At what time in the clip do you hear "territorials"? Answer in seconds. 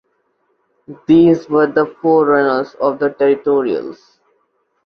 3.11-4.17